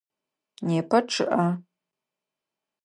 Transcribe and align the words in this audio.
Непэ 0.67 0.99
чъыӏэ. 1.11 1.45